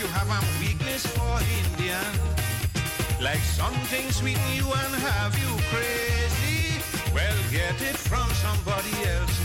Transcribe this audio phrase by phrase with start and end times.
[0.00, 2.12] you have a weakness for Indian.
[3.20, 6.80] Like something sweet in you and have you crazy.
[7.12, 9.37] Well, get it from somebody else.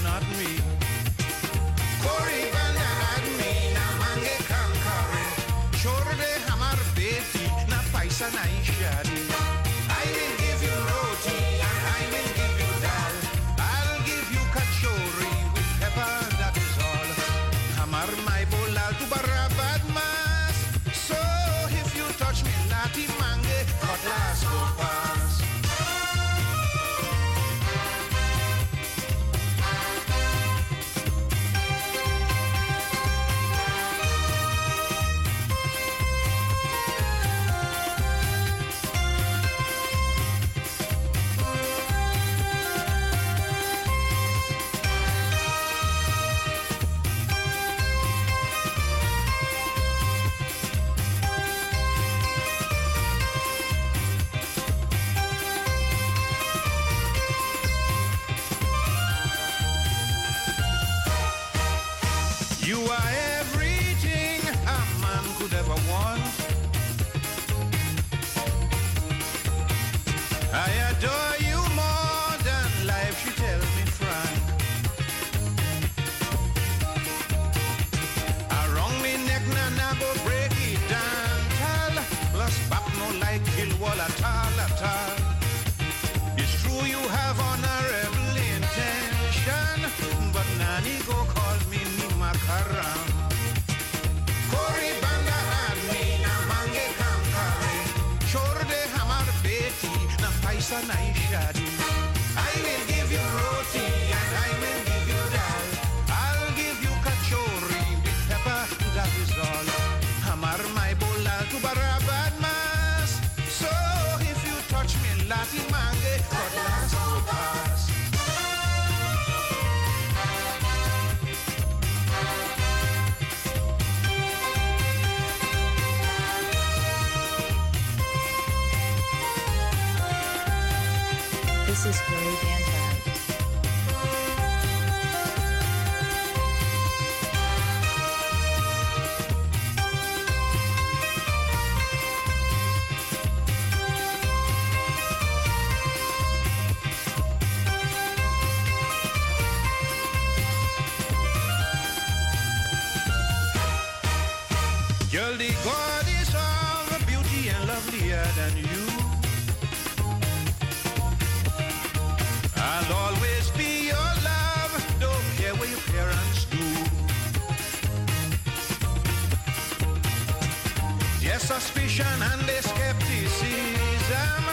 [171.43, 174.43] suspicion and their skepticism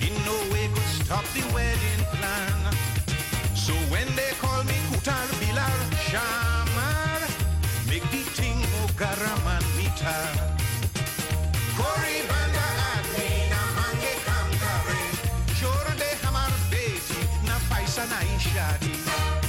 [0.00, 2.72] in no way could stop the wedding plan.
[3.56, 7.20] So when they call me Kutar Bilar Shamar,
[7.90, 10.30] make the thing Mugaraman Mitar.
[11.76, 13.50] Corey Banda Admi
[14.26, 15.02] Kamkare,
[15.58, 16.52] Jordan Hamar
[17.48, 19.41] na Paisa na Ishadi.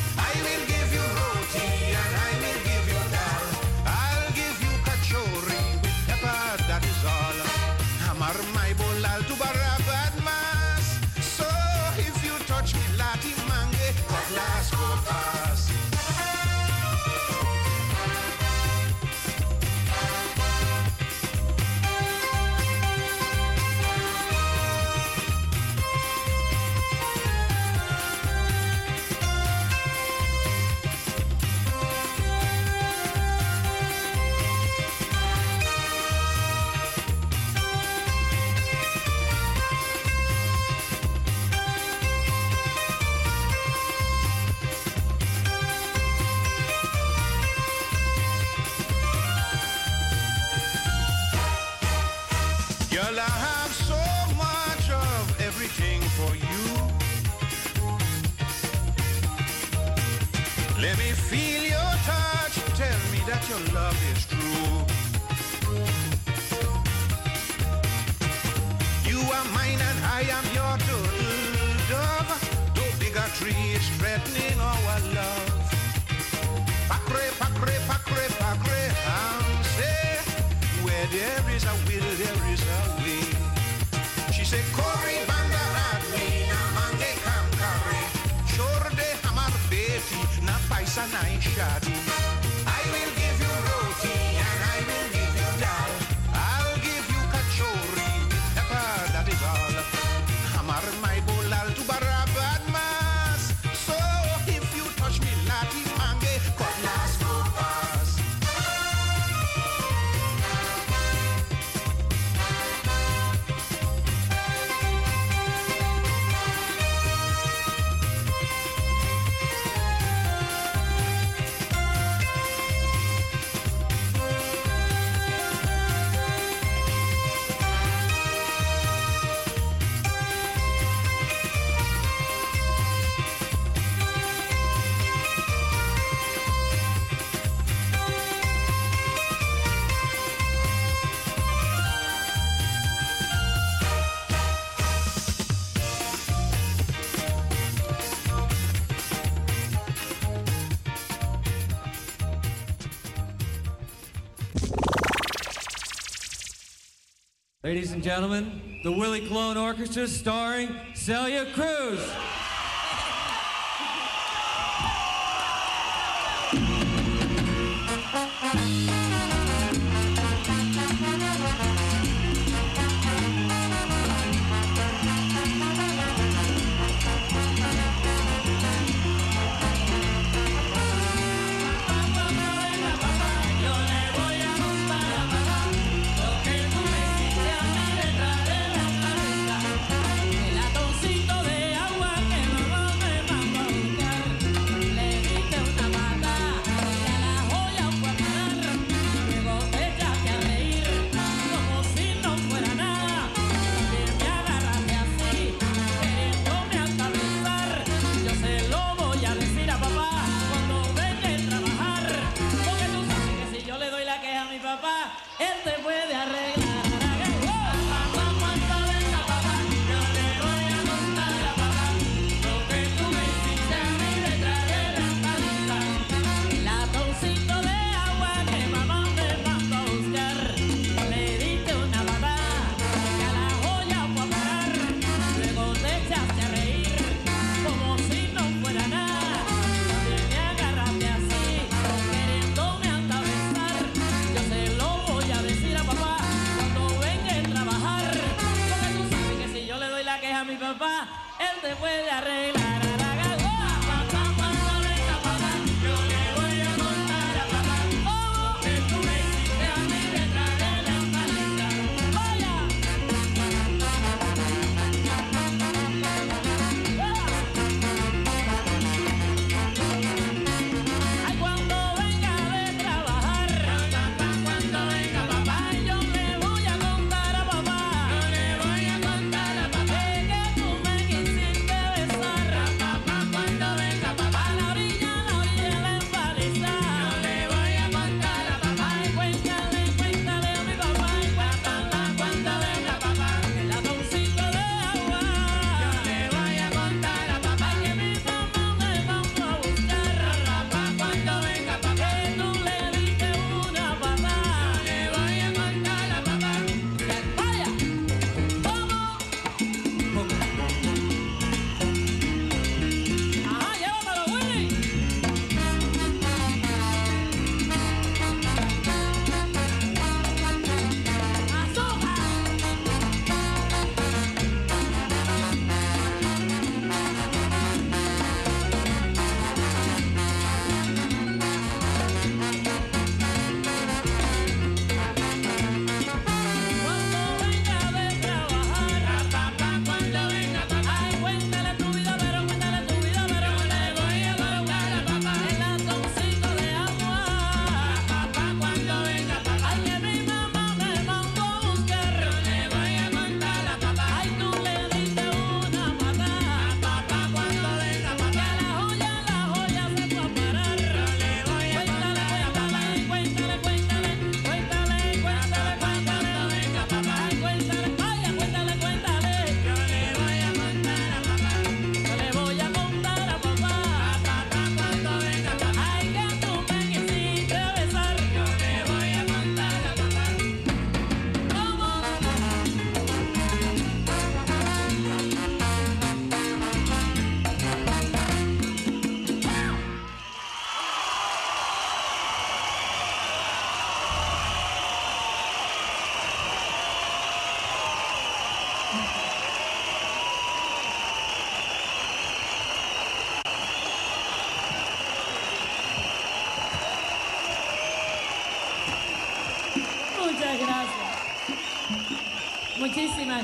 [157.74, 162.00] Ladies and gentlemen, the Willie Colón Orchestra starring Celia Cruz.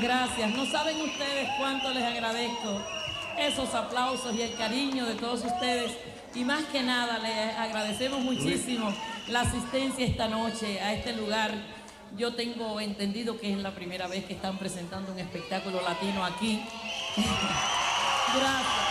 [0.00, 0.50] Muchísimas gracias.
[0.50, 2.80] No saben ustedes cuánto les agradezco
[3.38, 5.92] esos aplausos y el cariño de todos ustedes.
[6.34, 8.92] Y más que nada, les agradecemos muchísimo
[9.28, 11.52] la asistencia esta noche a este lugar.
[12.16, 16.62] Yo tengo entendido que es la primera vez que están presentando un espectáculo latino aquí.
[18.36, 18.90] Gracias.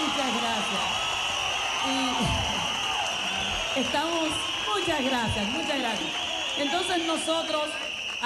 [0.00, 1.08] Muchas gracias.
[1.86, 4.28] Y estamos,
[4.76, 6.10] muchas gracias, muchas gracias.
[6.58, 7.67] Entonces nosotros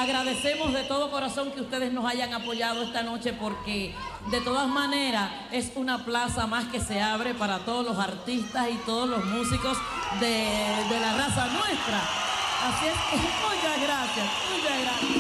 [0.03, 3.95] agradecemos de todo corazón que ustedes nos hayan apoyado esta noche porque
[4.31, 8.77] de todas maneras es una plaza más que se abre para todos los artistas y
[8.85, 9.79] todos los músicos
[10.19, 12.01] de, la raza nuestra.
[12.65, 12.95] Así es
[13.47, 15.13] muchas gracias, muchas gracias.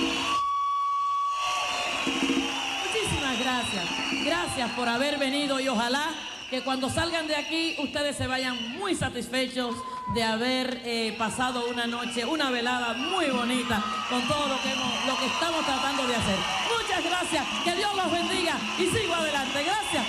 [2.84, 3.84] Muchísimas gracias.
[4.24, 6.10] Gracias por haber venido y ojalá
[6.52, 9.74] que cuando salgan de aquí ustedes se vayan muy satisfechos
[10.14, 15.06] de haber eh, pasado una noche, una velada muy bonita con todo lo que, hemos-
[15.06, 16.36] lo que estamos tratando de hacer.
[16.76, 17.46] Muchas gracias.
[17.64, 19.64] Que Dios los bendiga y sigo adelante.
[19.64, 20.04] Gracias.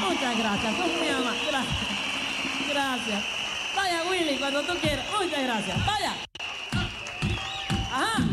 [0.00, 0.76] Muchas gracias.
[0.76, 1.46] Son muy amables.
[1.46, 1.76] Gracias.
[2.68, 3.24] Gracias.
[3.76, 5.06] Vaya Willy, cuando tú quieras.
[5.16, 5.86] Muchas gracias.
[5.86, 6.12] Vaya.
[7.92, 8.24] Ajá.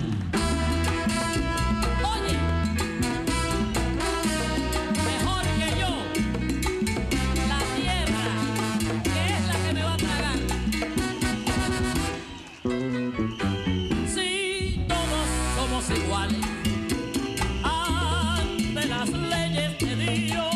[19.36, 20.55] reyes te dio.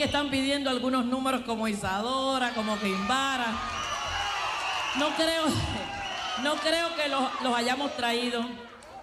[0.00, 3.52] Que están pidiendo algunos números como Isadora, como Kimbara.
[4.98, 5.44] No creo,
[6.42, 8.42] no creo que los, los hayamos traído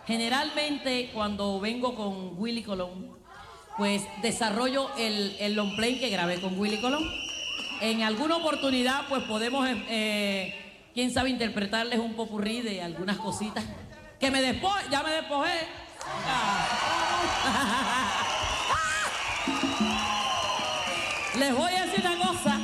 [0.08, 3.12] Generalmente cuando vengo con Willy Colón,
[3.77, 7.04] pues desarrollo el, el long play que grabé con Willy Colón.
[7.82, 10.56] En alguna oportunidad pues podemos, eh, eh,
[10.94, 13.66] quién sabe, interpretarles un popurrí de algunas cositas.
[14.18, 15.68] Que me despo ya me despojé.
[21.39, 22.58] Les voy a decir una cosa.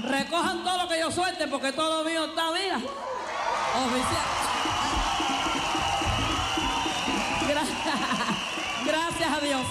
[0.00, 2.76] Recojan todo lo que yo suelte porque todo mío está, mira.
[2.76, 4.26] Oficial.
[7.48, 9.62] Gra- Gracias a Dios.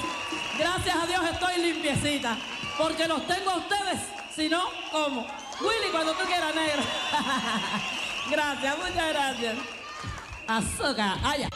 [0.58, 2.38] Gracias a Dios estoy limpiecita.
[2.78, 4.00] Porque los tengo a ustedes.
[4.36, 5.22] Si no, ¿cómo?
[5.62, 6.84] Willy, cuando tú quieras, negro.
[8.30, 9.56] gracias, muchas gracias.
[10.48, 11.50] Azúcar, allá.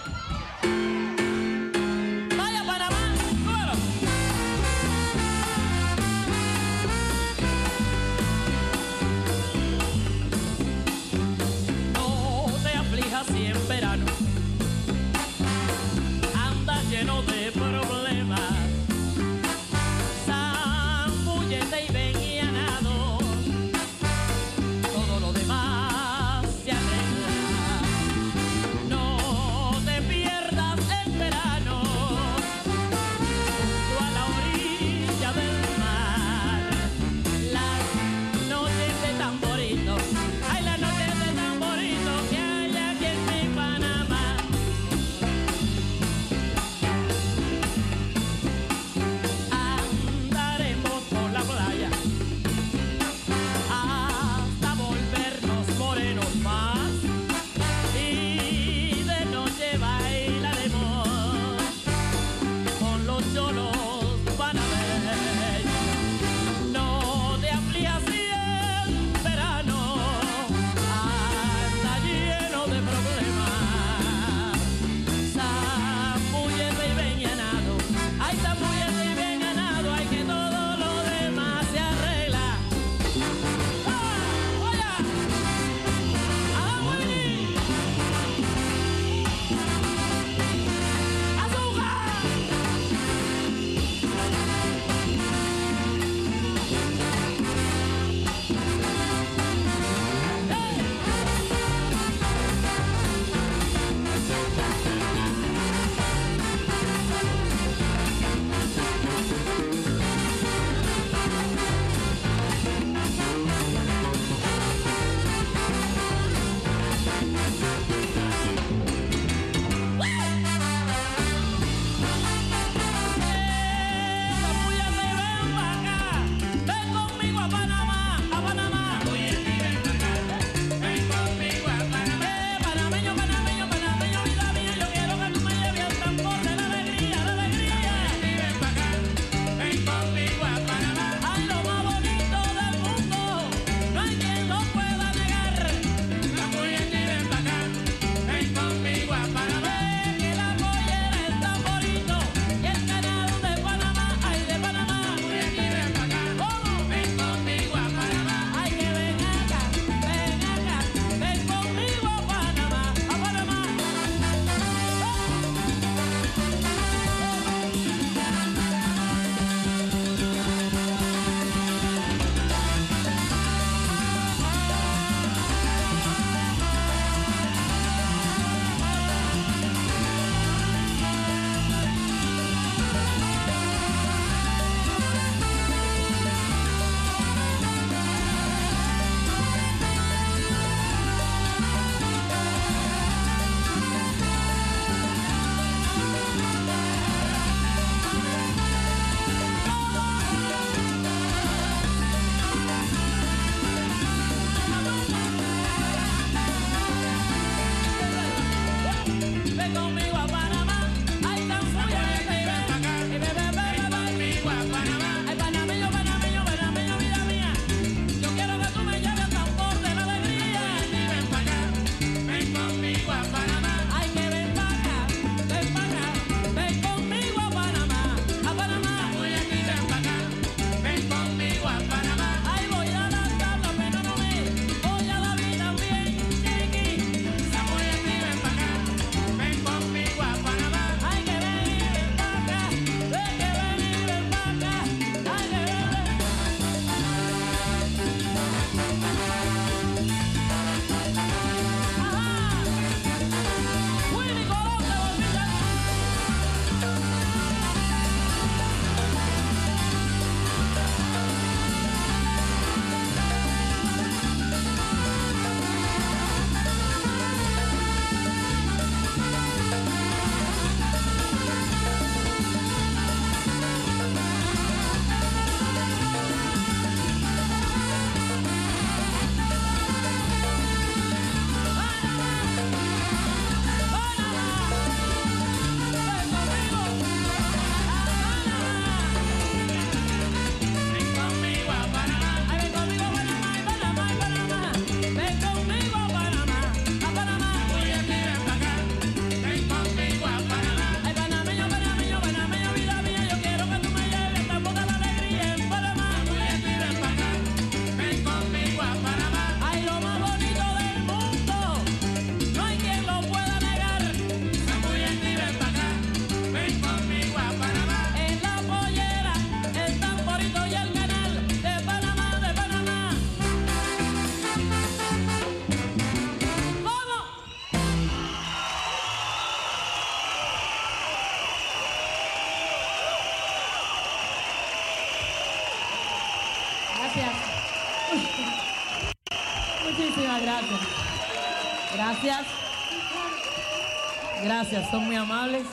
[345.21, 345.65] Amables.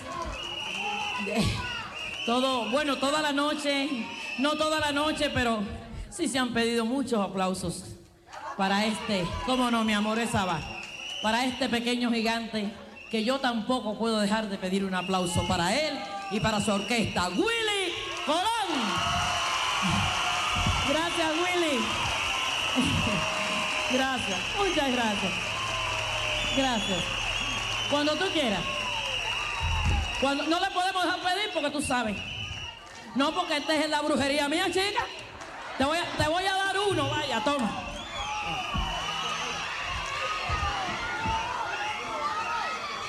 [2.26, 3.88] Todo, bueno, toda la noche,
[4.38, 5.60] no toda la noche, pero
[6.10, 7.84] sí se han pedido muchos aplausos
[8.56, 10.60] para este, cómo no, mi amor, esa va,
[11.22, 12.72] para este pequeño gigante
[13.10, 15.98] que yo tampoco puedo dejar de pedir un aplauso para él
[16.30, 17.94] y para su orquesta, Willy
[18.26, 18.44] Colón.
[20.88, 21.78] Gracias, Willy.
[23.92, 25.32] Gracias, muchas gracias.
[26.56, 26.98] Gracias.
[27.90, 28.77] Cuando tú quieras.
[30.22, 32.16] No le podemos dejar pedir porque tú sabes.
[33.14, 35.04] No, porque esta es la brujería mía, chica.
[35.76, 37.70] Te voy a, te voy a dar uno, vaya, toma.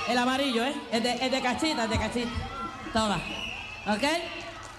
[0.07, 0.73] El amarillo, ¿eh?
[0.91, 2.31] Es de, es de cachita, es de cachita.
[2.93, 3.19] Toma.
[3.87, 4.03] ¿Ok?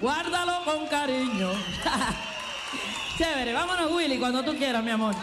[0.01, 1.51] Guárdalo con cariño.
[3.19, 5.15] Chévere, vámonos, Willy, cuando tú quieras, mi amor.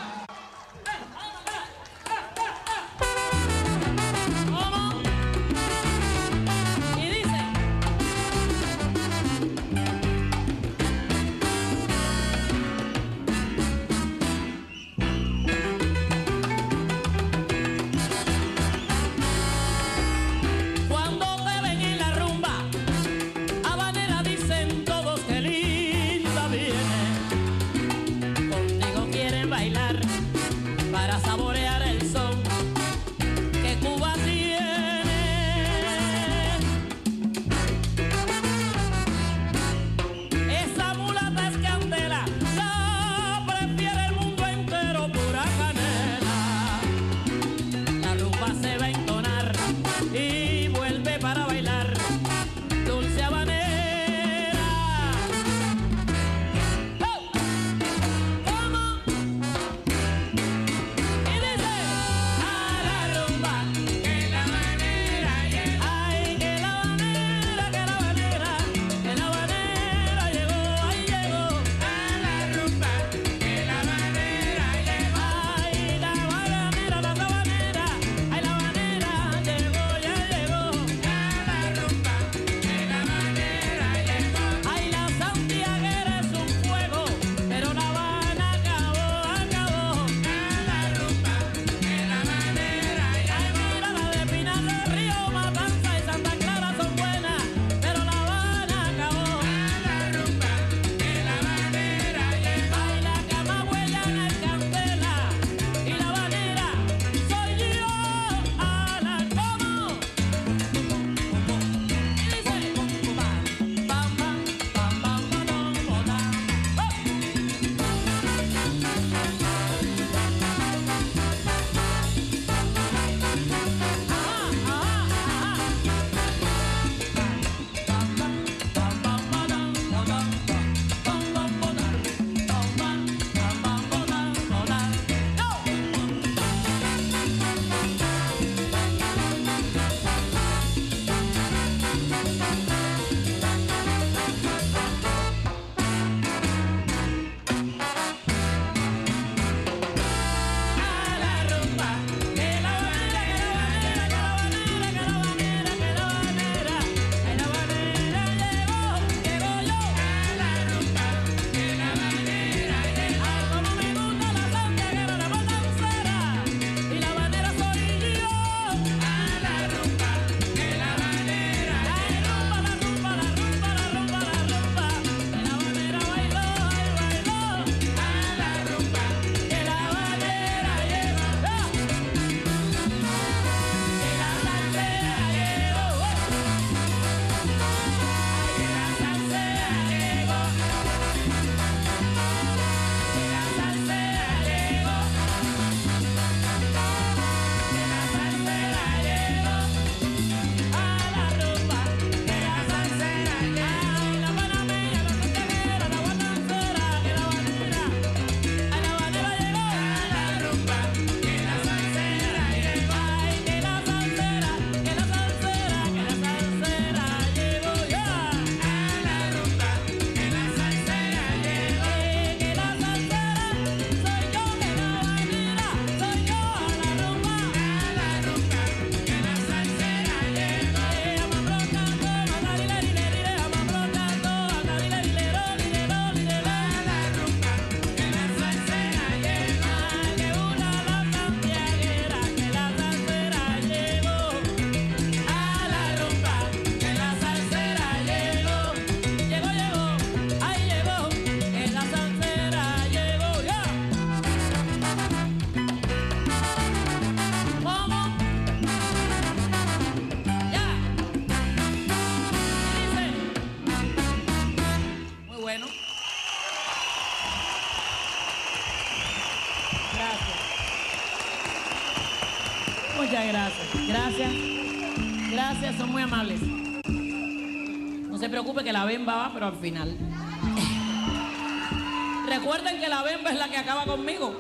[279.47, 279.97] al final.
[282.27, 284.33] Recuerden que la bemba es la que acaba conmigo.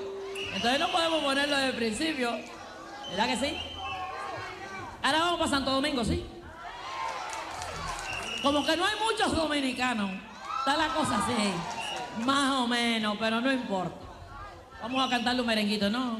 [0.53, 2.31] Entonces no podemos ponerlo desde el principio.
[3.11, 3.57] ¿Verdad que sí?
[5.01, 6.25] Ahora vamos para Santo Domingo, ¿sí?
[8.41, 10.11] Como que no hay muchos dominicanos.
[10.59, 11.53] Está la cosa así.
[12.25, 13.95] Más o menos, pero no importa.
[14.81, 16.16] Vamos a cantarle un merenguito, ¿no?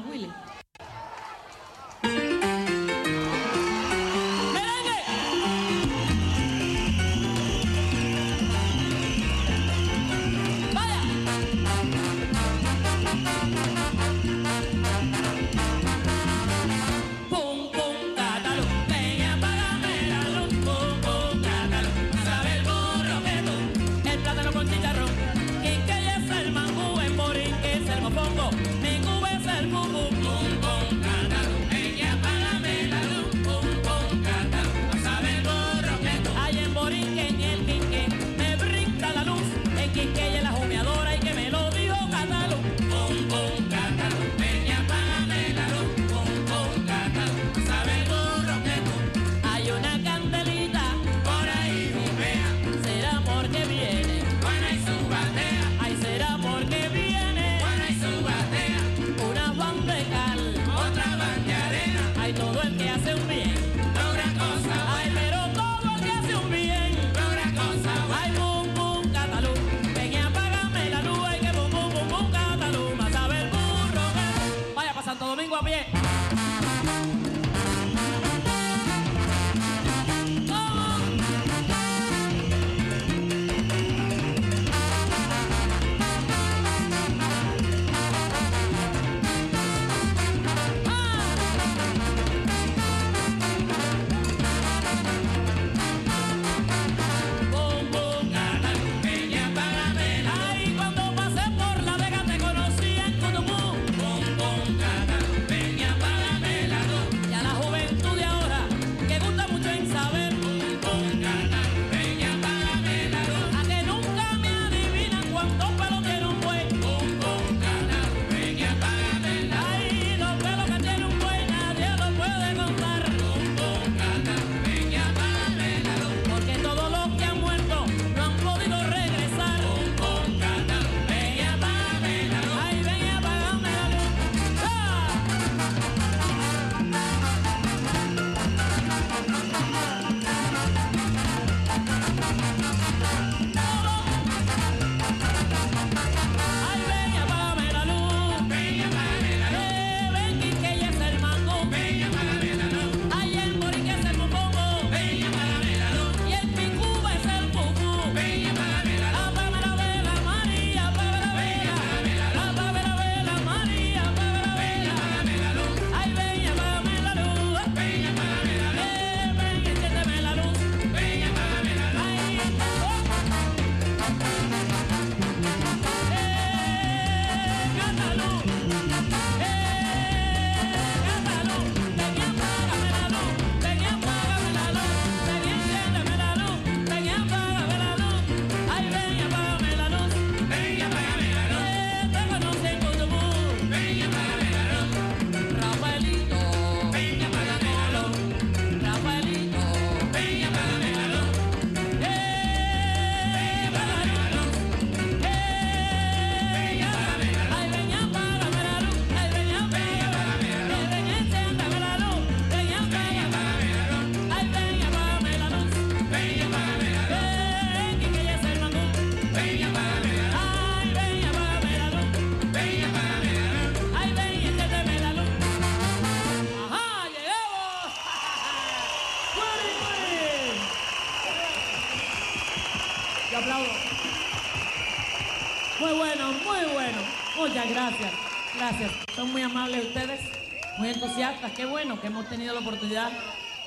[240.98, 243.10] entusiastas, qué bueno que hemos tenido la oportunidad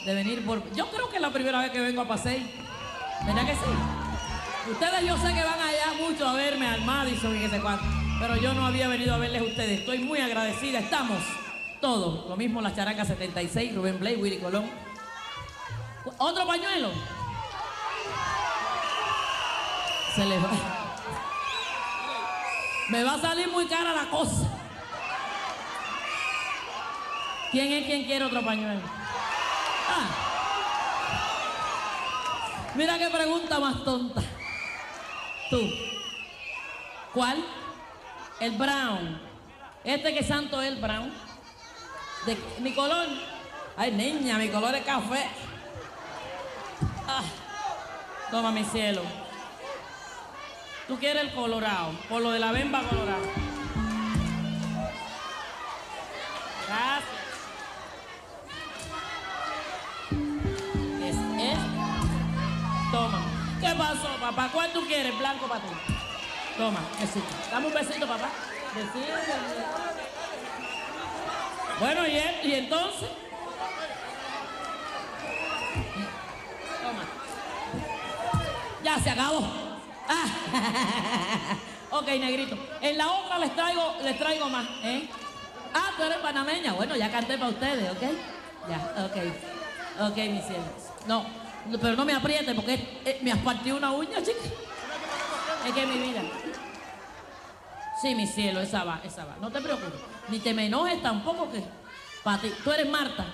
[0.06, 0.46] de venir.
[0.46, 0.70] Por...
[0.74, 2.46] Yo creo que es la primera vez que vengo a Pasey.
[3.26, 4.70] ¿Verdad que sí?
[4.72, 7.84] Ustedes yo sé que van allá mucho a verme al Madison y que sé cuánto,
[8.20, 9.80] pero yo no había venido a verles a ustedes.
[9.80, 11.20] Estoy muy agradecida, estamos
[11.80, 12.28] todos.
[12.28, 14.70] Lo mismo la Characa 76, Rubén Blake, Willy Colón.
[16.18, 16.92] ¿Otro pañuelo?
[20.16, 20.50] Se les va.
[22.90, 24.51] Me va a salir muy cara la cosa.
[27.52, 28.80] ¿Quién es quien quiere otro pañuelo?
[29.90, 30.08] Ah.
[32.76, 34.22] Mira qué pregunta más tonta.
[35.50, 35.60] Tú.
[37.14, 37.44] ¿Cuál?
[38.40, 39.22] El brown.
[39.84, 41.12] Este que santo es el brown.
[42.60, 43.08] Mi color.
[43.76, 45.28] Ay, niña, mi color es café.
[47.06, 47.24] Ah.
[48.32, 49.02] Toma mi cielo.
[50.88, 53.20] Tú quieres el colorado, por lo de la bemba colorada.
[56.68, 57.21] Gracias.
[63.62, 64.50] ¿Qué pasó, papá?
[64.52, 65.16] ¿Cuál tú quieres?
[65.20, 65.68] Blanco para ti.
[66.58, 67.28] Toma, besito.
[67.52, 68.30] Dame un besito, papá.
[68.74, 69.14] Besito.
[71.80, 73.10] Bueno, ¿y, entonces?
[76.82, 77.04] Toma.
[78.84, 79.48] Ya se acabó.
[80.10, 80.26] Ah.
[81.92, 82.58] ok, negrito.
[82.82, 85.08] En la otra les traigo, les traigo más, ¿eh?
[85.72, 86.74] Ah, tú eres panameña.
[86.74, 88.02] Bueno, ya canté para ustedes, ¿ok?
[88.68, 90.10] Ya, ok.
[90.10, 90.66] Ok, mis cielos.
[91.06, 91.26] No,
[91.80, 94.40] pero no me apriete porque eh, me has partido una uña, chica.
[95.66, 96.22] Es que mi vida.
[98.02, 99.36] Sí, mi cielo, esa va, esa va.
[99.40, 100.00] No te preocupes.
[100.30, 101.64] Ni te me enojes tampoco que.
[102.24, 102.52] Para ti.
[102.64, 103.26] Tú eres Marta.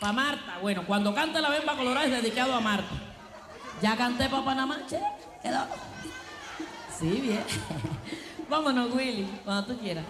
[0.00, 0.58] Para Marta.
[0.60, 2.94] Bueno, cuando cante la bemba colorada es dedicado a Marta.
[3.80, 5.00] Ya canté para Panamá, che.
[5.42, 5.66] Quedó.
[6.98, 7.44] Sí, bien.
[8.48, 10.04] Vámonos, Willy, cuando tú quieras.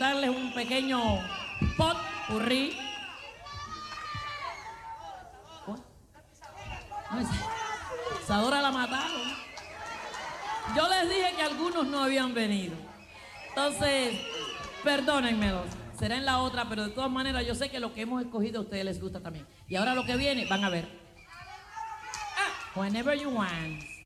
[0.00, 0.98] Interpretarles un pequeño
[1.76, 1.96] pot
[2.26, 2.76] curry.
[8.26, 9.20] Sadora la mataron.
[10.74, 12.74] Yo les dije que algunos no habían venido.
[13.48, 14.20] Entonces,
[14.84, 15.64] perdónenmelo.
[15.98, 18.60] Será en la otra, pero de todas maneras yo sé que lo que hemos escogido
[18.60, 19.46] a ustedes les gusta también.
[19.68, 20.88] Y ahora lo que viene, van a ver.
[22.38, 23.99] Ah, whenever you want.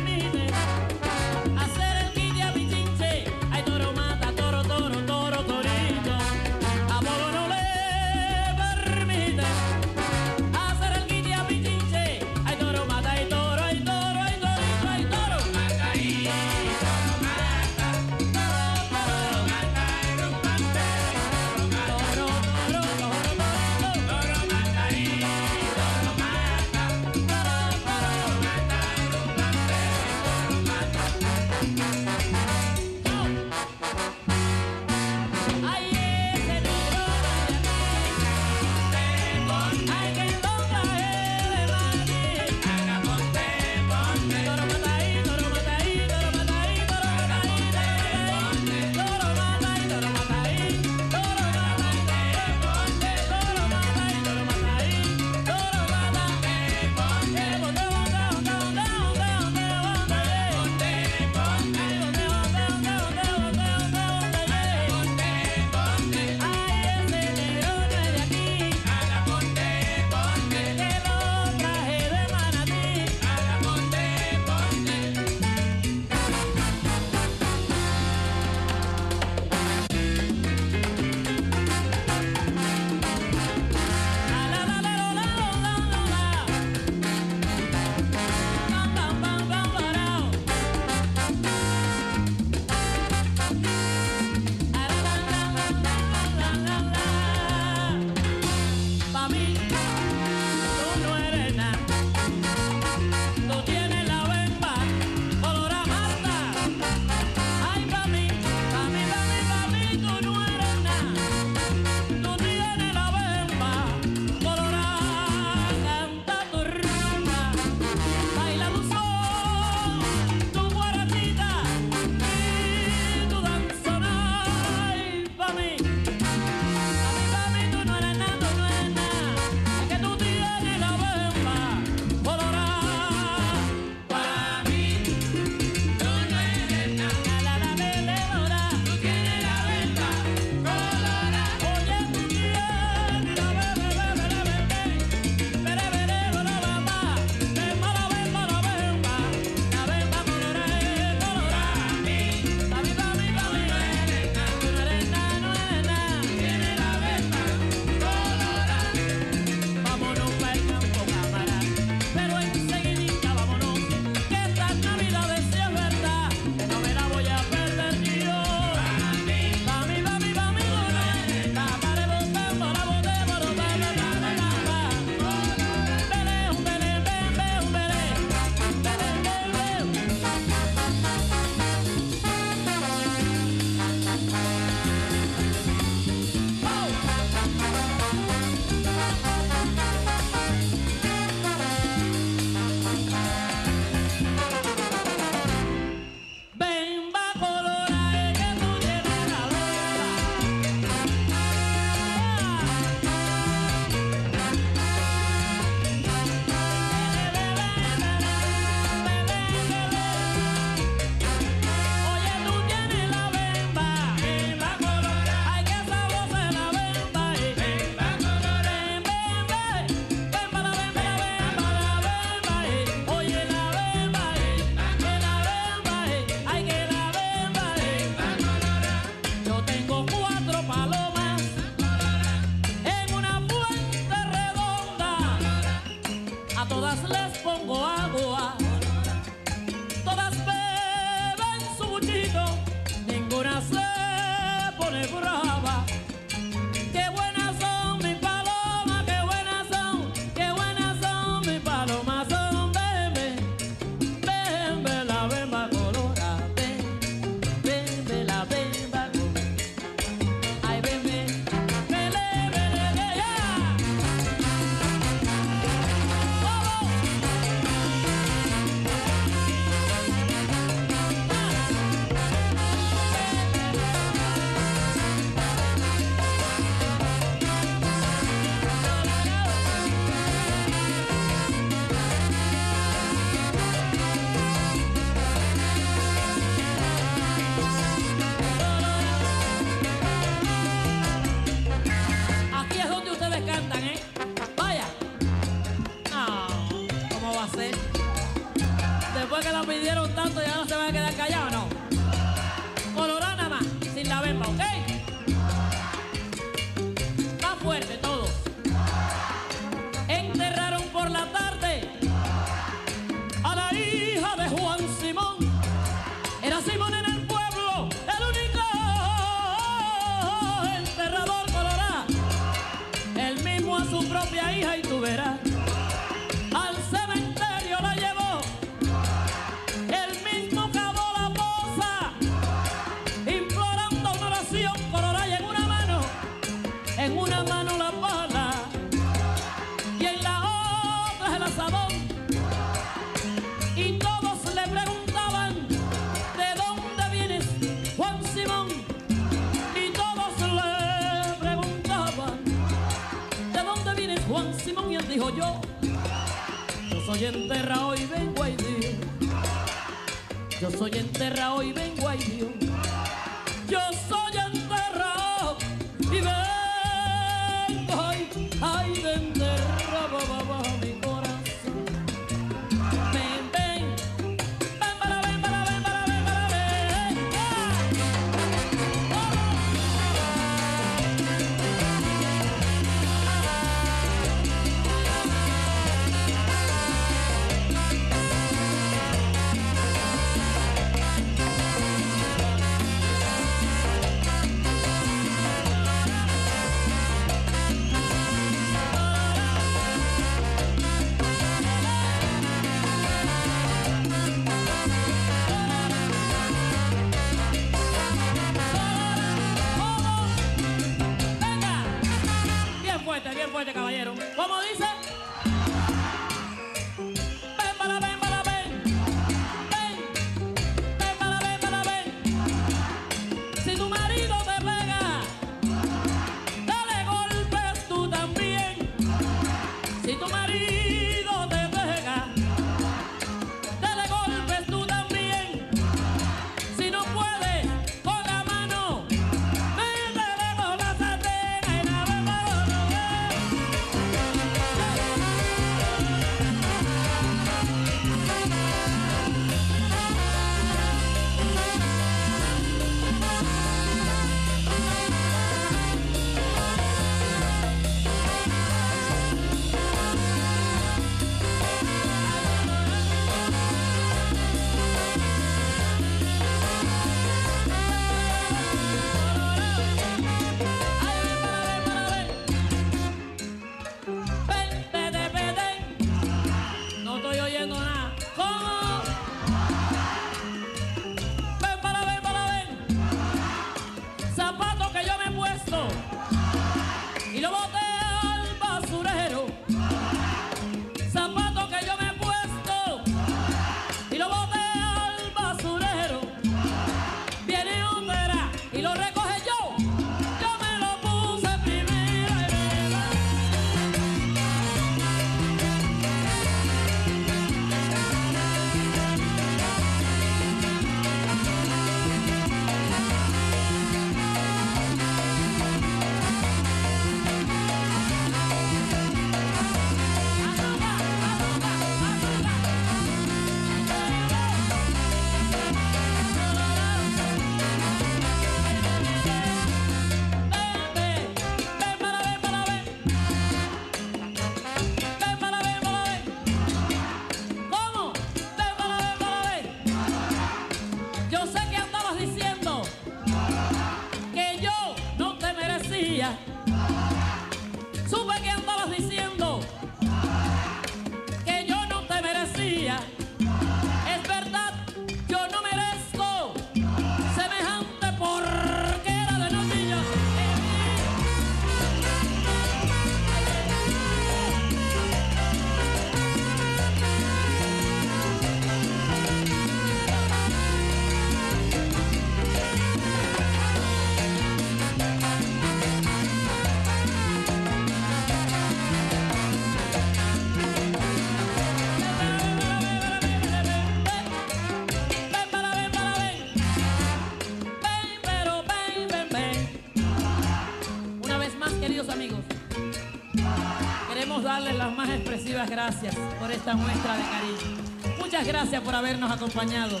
[595.86, 598.18] gracias por esta muestra de cariño.
[598.18, 600.00] Muchas gracias por habernos acompañado.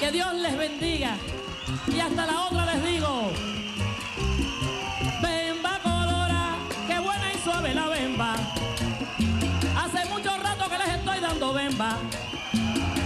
[0.00, 1.16] Que Dios les bendiga.
[1.86, 3.30] Y hasta la otra les digo.
[5.22, 6.56] Bemba colora,
[6.88, 8.34] qué buena y suave la bemba.
[9.76, 11.96] Hace mucho rato que les estoy dando bemba.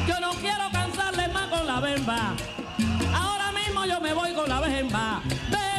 [0.09, 2.35] Yo no quiero cansarles más con la bemba.
[3.15, 5.21] Ahora mismo yo me voy con la bemba.
[5.51, 5.74] bemba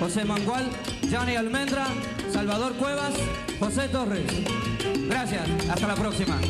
[0.00, 0.68] José Mangual,
[1.12, 1.86] Johnny Almendra,
[2.32, 3.14] Salvador Cuevas,
[3.60, 4.24] José Torres.
[5.08, 6.40] Gracias, hasta la próxima.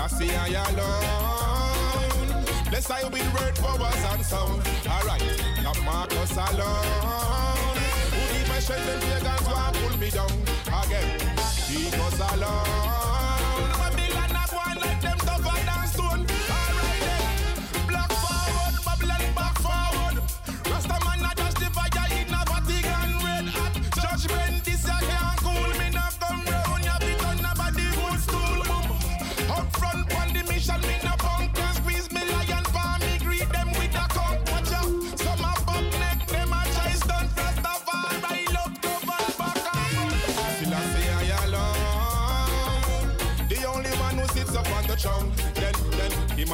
[0.00, 2.44] That's I alone.
[2.70, 4.66] Bless I with word, powers, and sound.
[4.88, 5.22] Alright,
[5.62, 7.76] not Marcus alone.
[8.10, 10.32] Who need my strength and pagans will pull me down
[10.86, 11.20] again.
[11.68, 12.59] Because alone.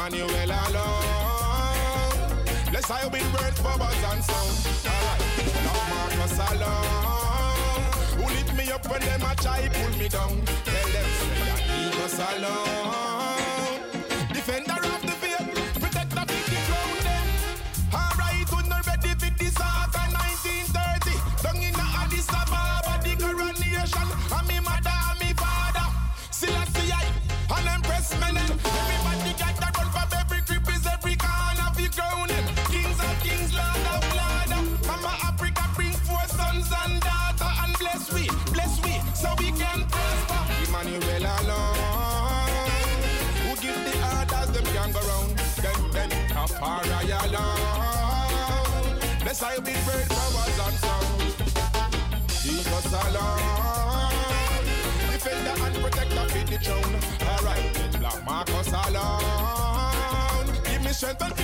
[0.07, 1.96] Emmanuel alone.
[2.70, 4.57] Bless I with words for buzz and sound.
[4.86, 5.20] Alright,
[5.66, 7.90] love Marcus alone.
[8.16, 10.42] Who lift me up when them a try pull me down?
[10.64, 12.86] Tell them say I leave us alone.
[49.48, 51.23] I with great powers and sound.
[52.43, 54.64] Jesus alone,
[55.12, 56.94] defender and protector for the throne.
[57.31, 61.35] Alright, then Black Marcus alone, give me strength and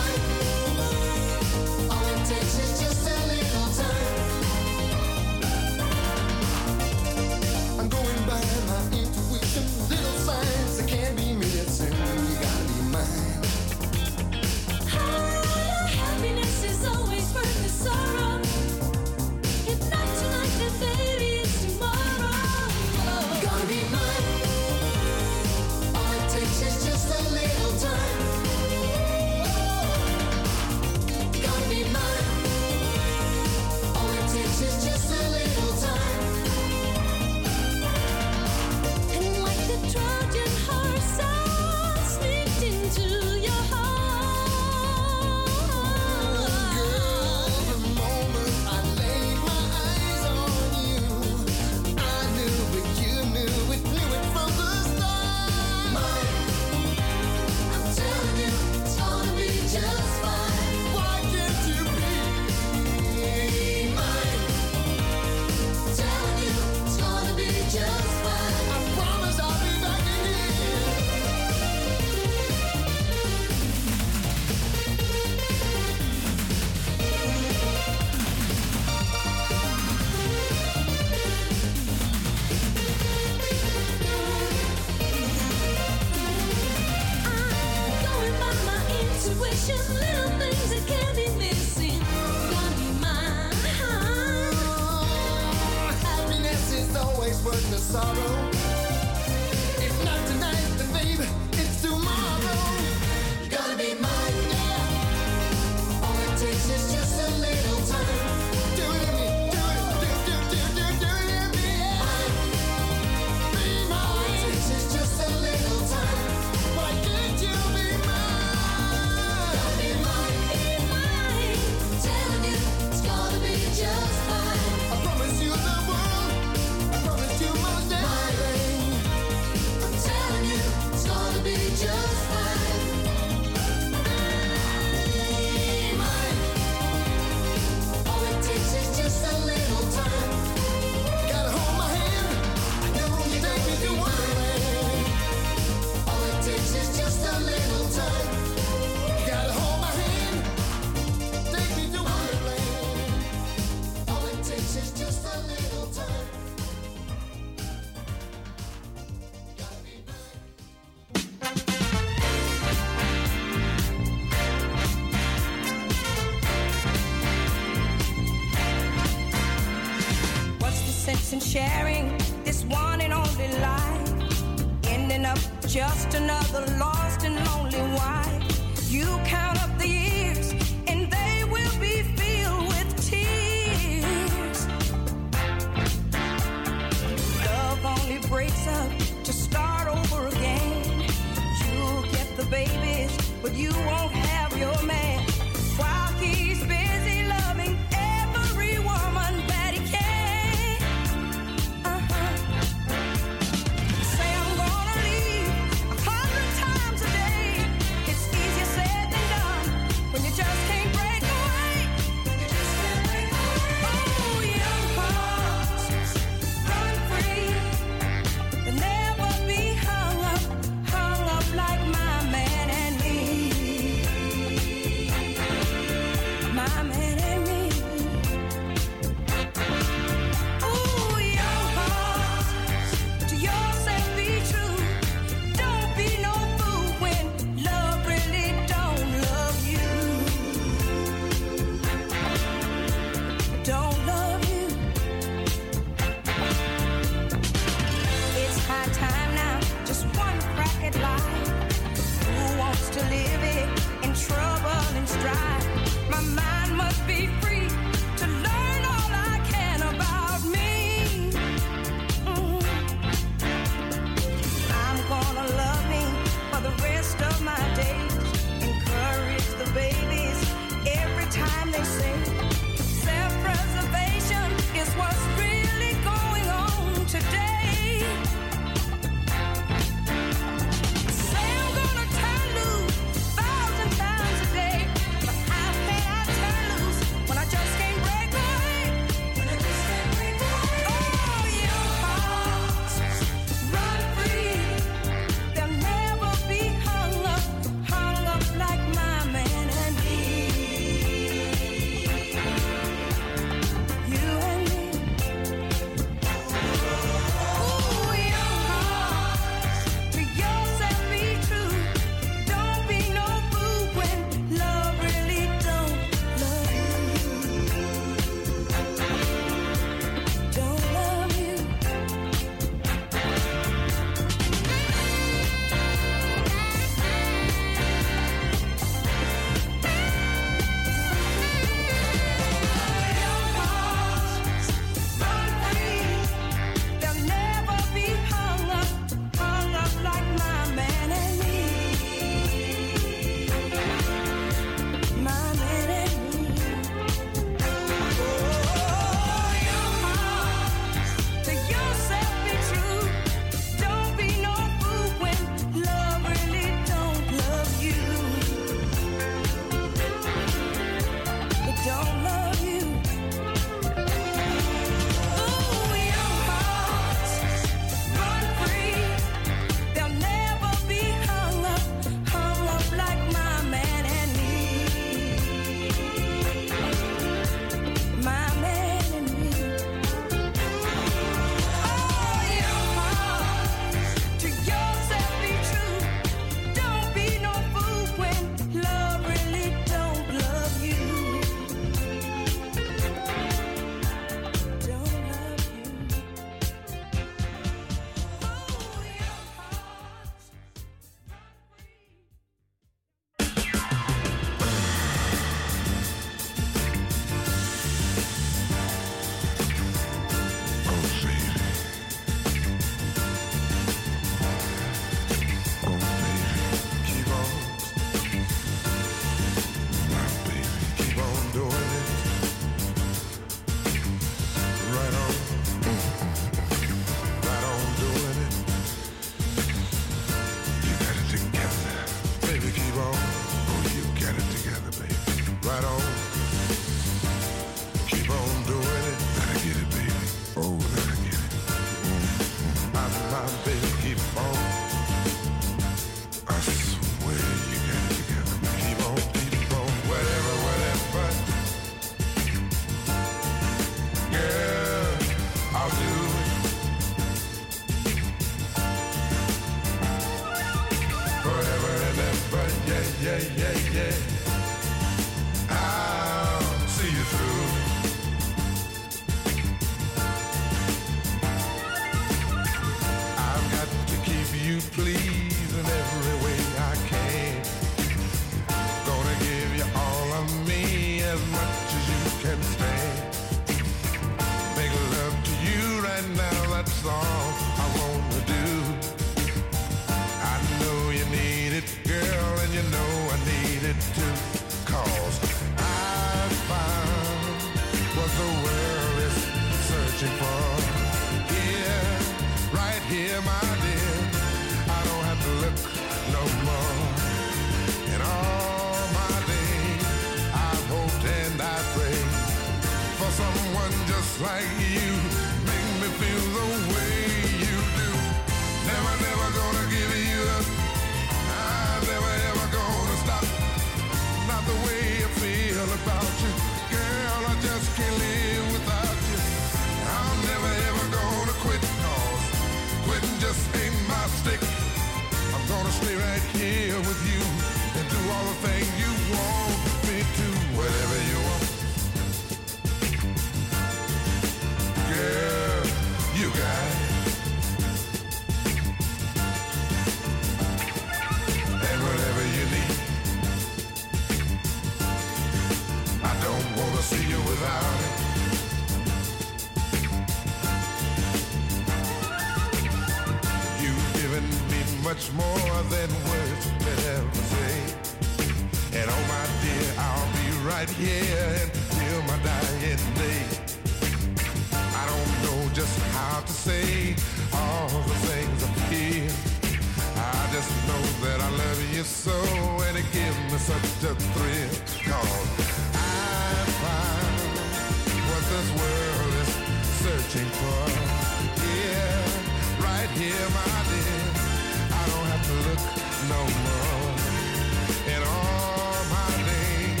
[598.14, 600.00] in all my days.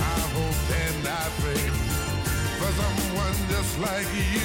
[0.00, 1.64] I hope and I pray
[2.58, 4.39] for someone just like you.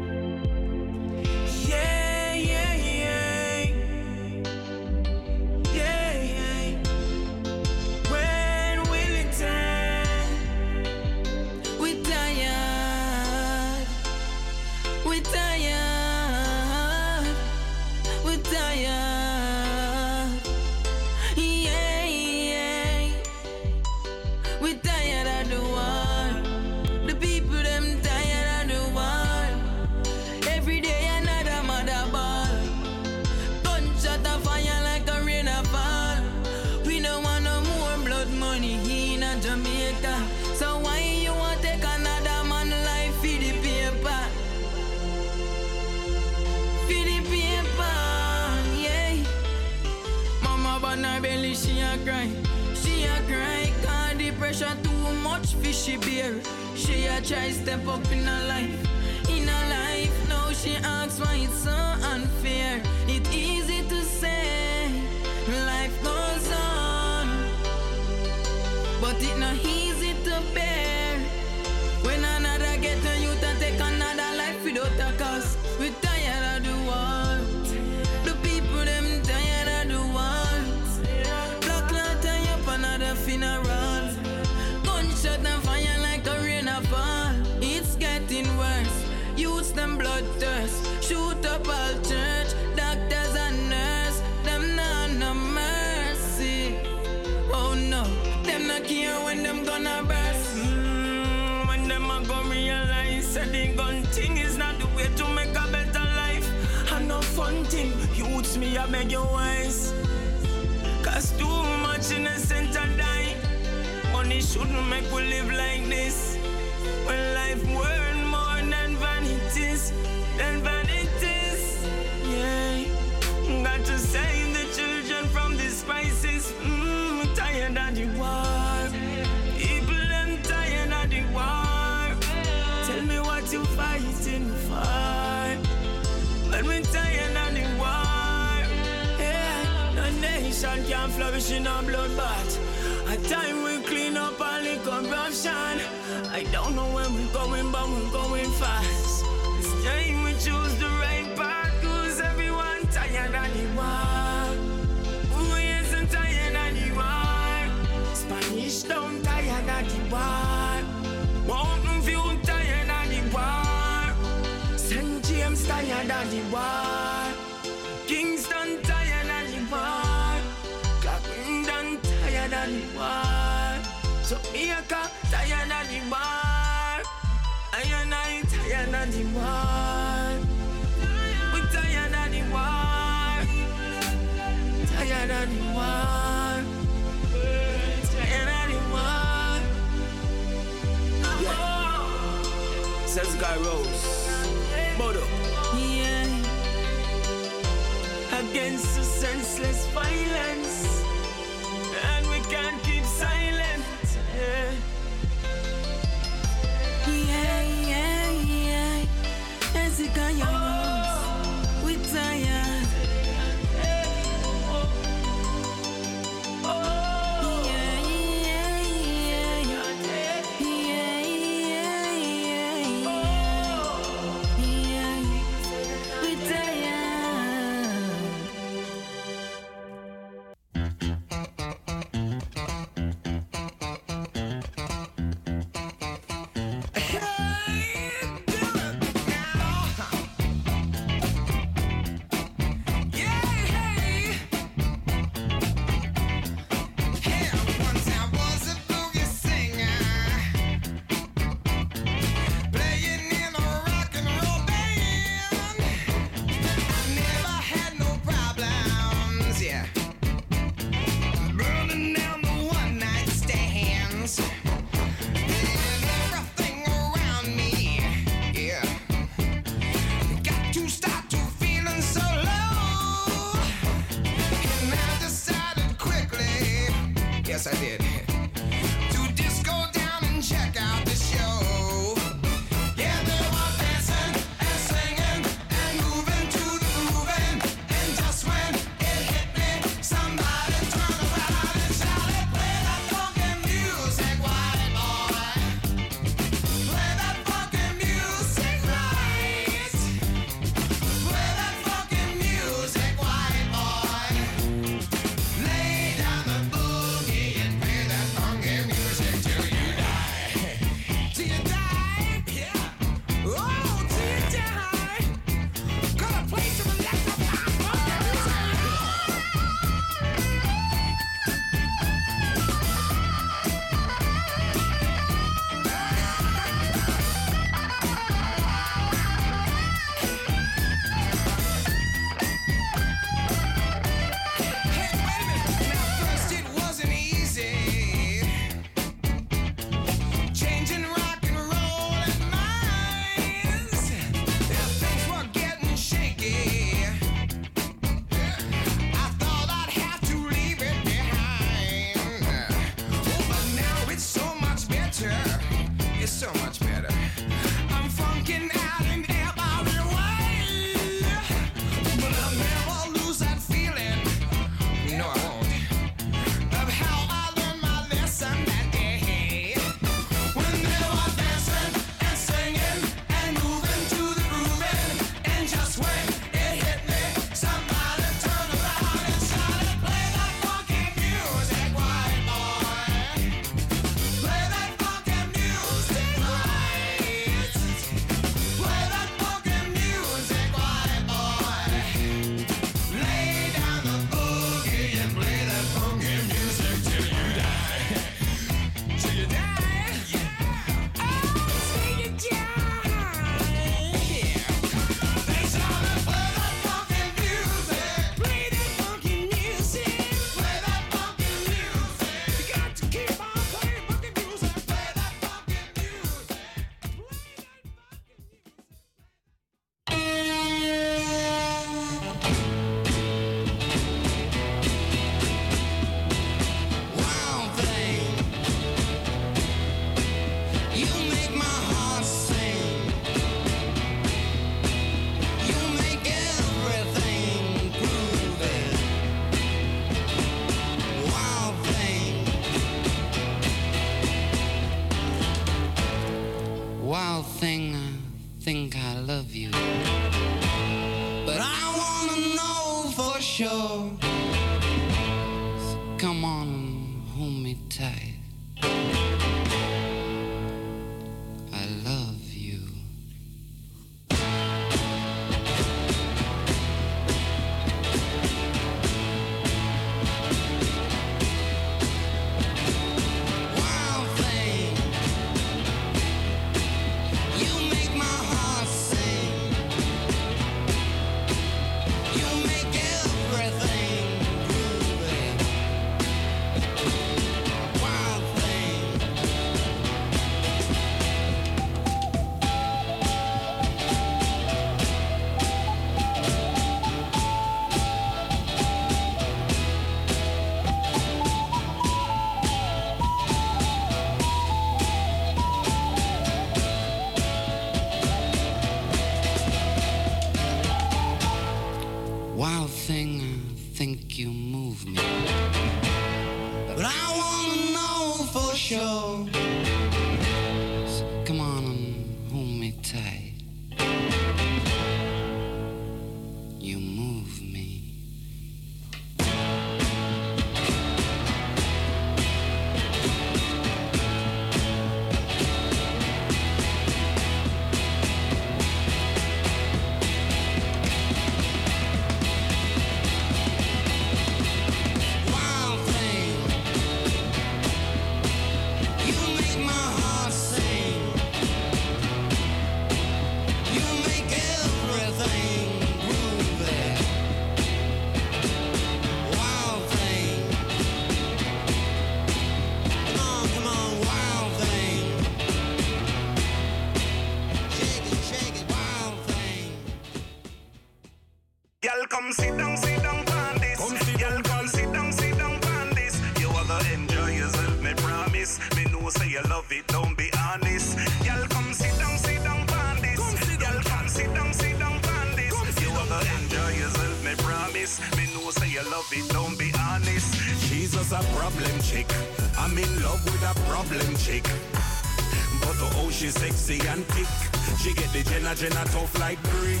[598.80, 600.00] Jenna Jenna tough like brick.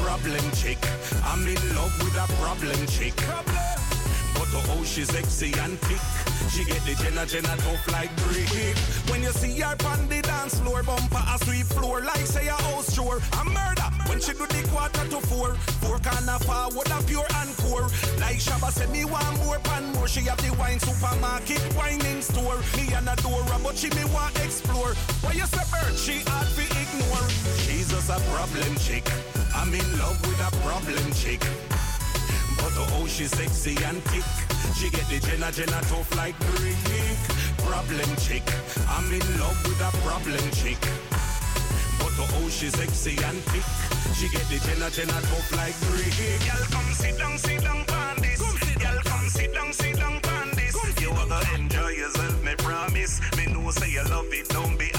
[0.00, 0.78] Problem chick.
[1.24, 3.14] I'm in love with a problem chick.
[4.32, 6.00] But oh, she's sexy and thick.
[6.50, 8.48] She get the Jenna Jenna tough like brick.
[9.10, 12.54] When you see her on the dance floor, bumper a sweep floor like say a
[12.54, 13.20] house chore.
[13.38, 15.54] A murder when she do the quarter to four.
[15.84, 17.88] Four corner forward a pure and core.
[18.18, 20.08] Like Shabba said, me want more pan more.
[20.08, 22.56] She have the wine supermarket, whining store.
[22.76, 24.94] Me and a door, but she me want explore.
[25.82, 26.22] Why you say bird?
[26.22, 27.28] She hard to ignore.
[27.58, 29.04] She's just a problem chick.
[29.54, 31.40] I'm in love with a problem chick.
[32.56, 34.24] But oh, she's sexy and thick.
[34.76, 36.76] She get the Jenna Jenna tough like brick.
[37.58, 38.42] Problem chick.
[38.88, 40.80] I'm in love with a problem chick.
[41.98, 43.66] But oh, she's sexy and thick.
[44.16, 46.14] She get the Jenna Jenna tough like brick.
[46.46, 47.84] Y'all come sit down, sit down
[48.20, 48.40] this.
[48.80, 50.20] Y'all come sit down, sit down
[50.54, 50.76] this.
[51.00, 53.20] You gonna enjoy yourself, me promise.
[53.36, 54.90] Me know say you love it, don't be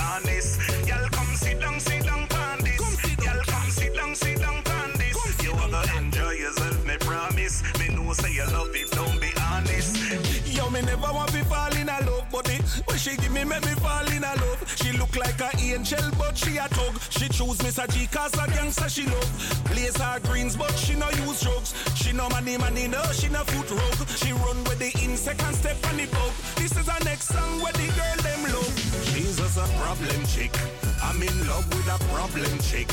[10.83, 12.47] never want to fall in a love, but
[12.85, 14.61] when she give me, make me fall in a love.
[14.75, 16.99] She look like a angel, but she a thug.
[17.09, 17.87] She choose Mr.
[17.93, 19.63] G cause a gangster she love.
[19.65, 21.73] Blaze her greens, but she no use drugs.
[21.95, 24.07] She no money, money, no, she no foot rug.
[24.09, 26.31] She run with the insect and step on the bug.
[26.55, 28.73] This is her next song where the girl them love.
[29.11, 30.53] She's just a problem chick.
[31.01, 32.87] I'm in love with a problem chick.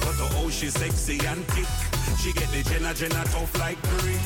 [0.00, 1.68] But oh, oh she's sexy and thick.
[2.20, 4.20] She get the Jenna Jenna tough like brick.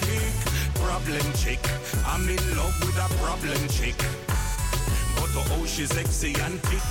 [0.82, 1.60] Problem chick.
[2.06, 3.96] I'm in love with a problem chick.
[5.16, 6.82] But oh, she's sexy and thick.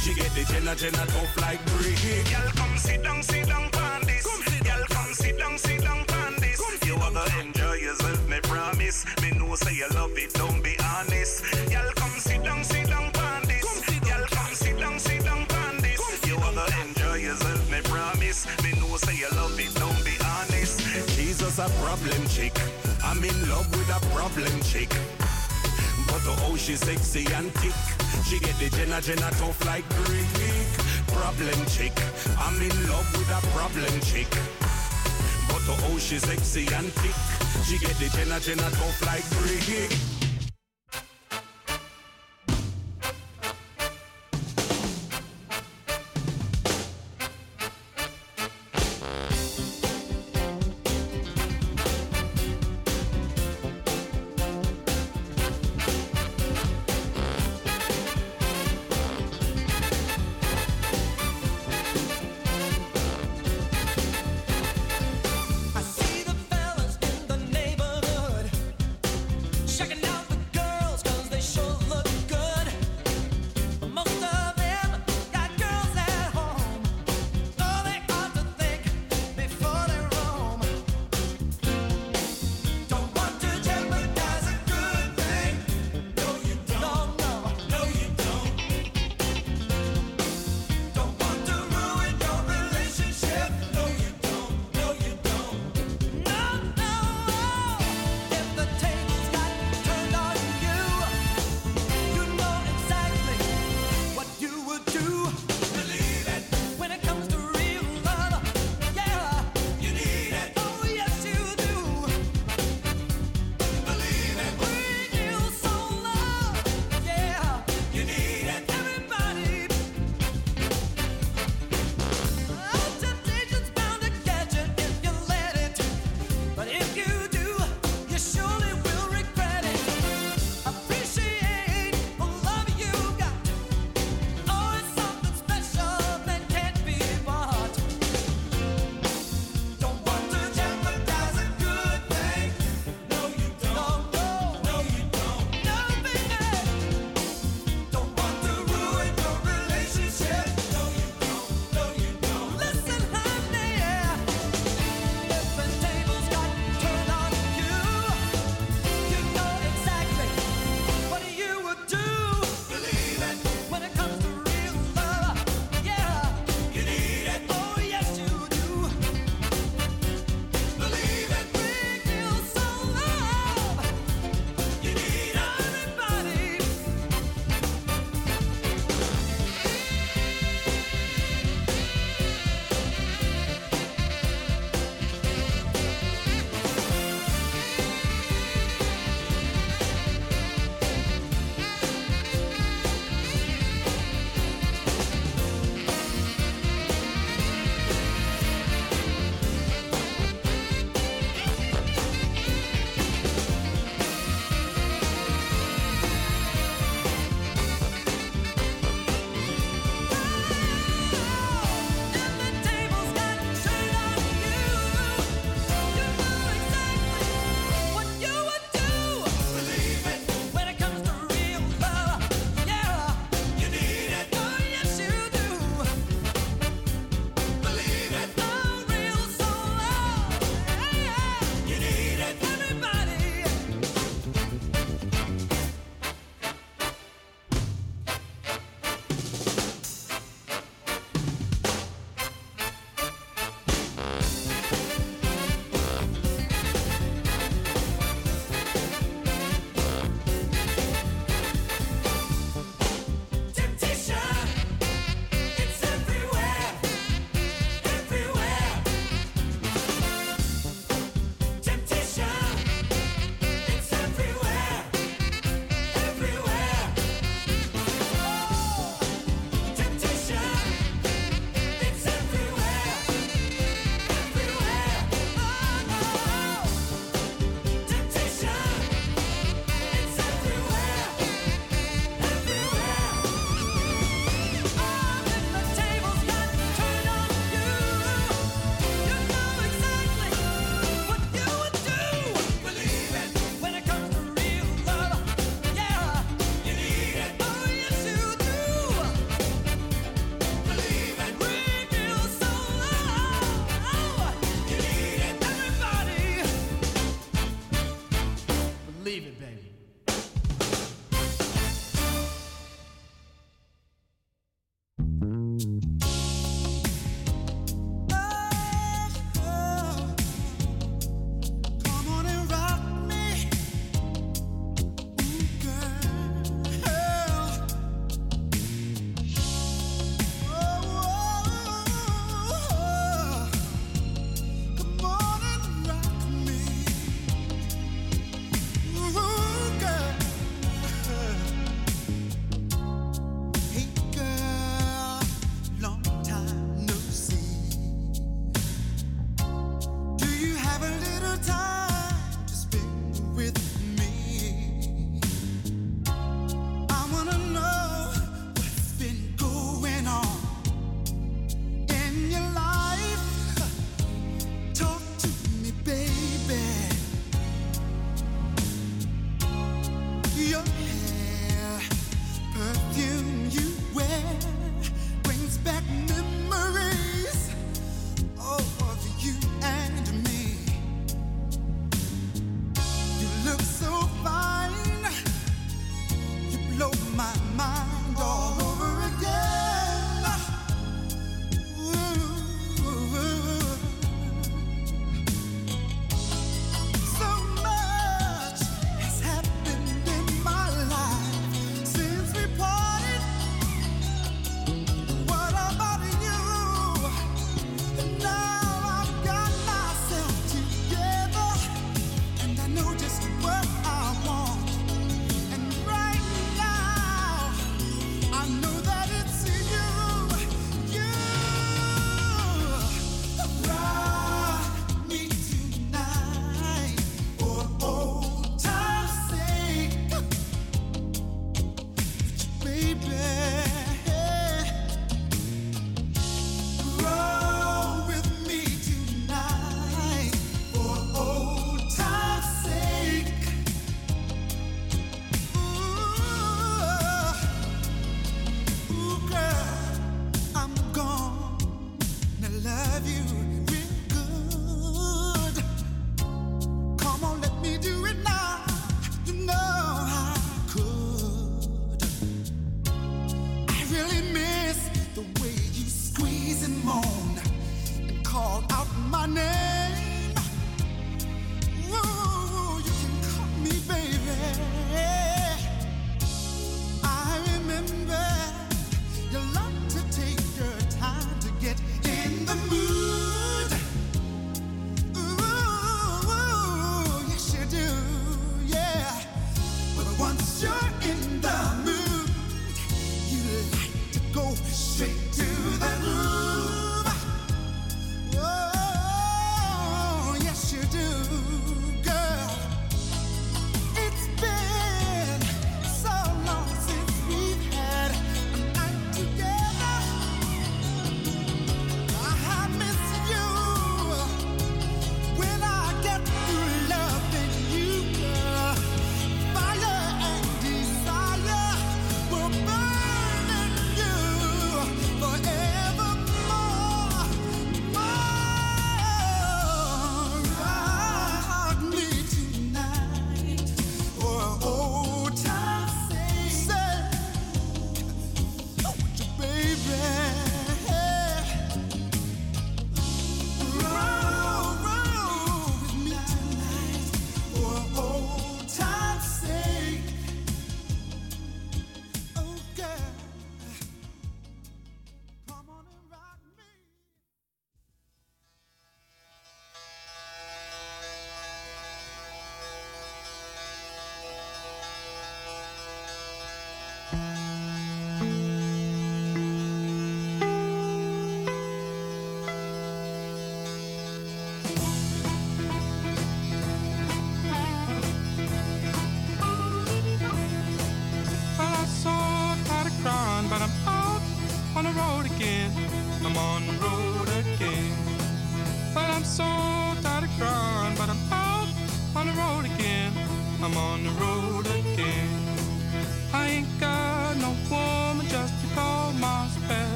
[0.00, 1.98] She get the Jenna Jenna tough like brick.
[2.30, 4.24] Y'all come sit down, sit down on this.
[4.64, 6.06] Y'all come sit down, sit down
[6.38, 6.60] this.
[6.86, 9.04] You gonna enjoy yourself, me promise.
[9.22, 11.44] Me know say you love it, don't be honest.
[11.70, 13.12] Y'all come sit down, sit down
[13.46, 13.64] this.
[14.08, 15.46] Y'all come sit down, sit down
[15.80, 16.00] this.
[16.26, 18.46] You gonna enjoy yourself, me promise.
[18.62, 20.80] Me know say you love it, don't be honest.
[21.10, 22.56] She's just a problem chick.
[23.10, 24.88] I'm in love with a problem chick.
[26.06, 27.74] But oh, she's sexy and thick.
[28.24, 30.30] She get the Jenna Jenna tough like brick.
[31.08, 31.92] Problem chick.
[32.38, 34.30] I'm in love with a problem chick.
[35.48, 37.64] But oh, she's sexy and thick.
[37.66, 40.19] She get the Jenna Jenna tough like brick.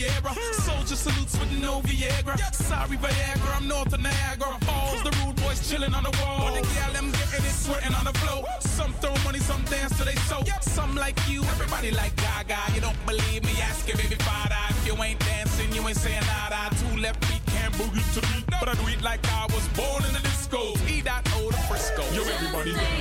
[0.00, 2.38] Soldier salutes with no Viagra.
[2.54, 5.02] Sorry, Viagra, I'm north of Niagara Falls.
[5.02, 6.48] The rude boys chilling on the wall.
[6.48, 8.44] All the gal, I'm getting it, sweating on the floor.
[8.60, 10.46] Some throw money, some dance till they soak.
[10.62, 12.74] Some like you, everybody like Gaga.
[12.74, 13.52] You don't believe me?
[13.60, 14.56] Ask your baby Fada.
[14.70, 16.74] If you ain't dancing, you ain't saying nada.
[16.76, 20.02] Two left feet can't boogie to me, but I do it like I was born
[20.06, 20.76] in the disco.
[20.88, 21.50] E.O.
[21.50, 22.02] to Frisco.
[22.14, 22.99] Yo, everybody.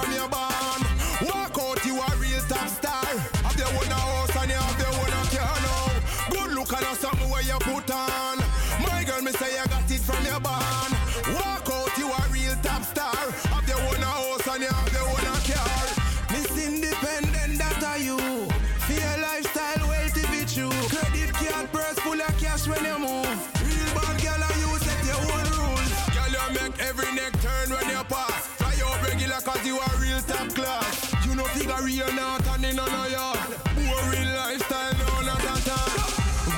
[0.00, 0.80] From your barn.
[1.22, 3.04] Walk out, you a real top star.
[3.44, 6.30] Have your own house and you have your own car now.
[6.30, 8.29] Good look and something where you put on.
[29.52, 31.26] Cause you are real top class.
[31.26, 33.50] You know figure real not and in of yard.
[33.74, 36.06] Boring lifestyle, no, not at all.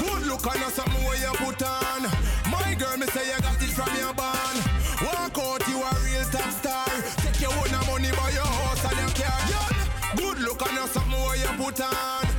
[0.01, 2.03] Good look and something where you put on.
[2.51, 4.57] My girl, me say you got it from your barn.
[5.07, 6.93] Walk out, you a real top star.
[7.23, 9.41] Take your own money, buy your house and your car.
[10.17, 12.32] Good look and something where you put on.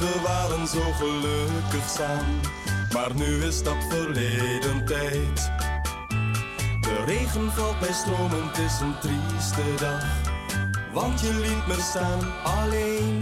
[0.00, 2.40] We waren zo gelukkig samen.
[2.92, 5.52] Maar nu is dat verleden tijd.
[6.80, 10.04] De regen valt bij stromen, het is een trieste dag.
[10.92, 13.18] Want je liet me staan alleen.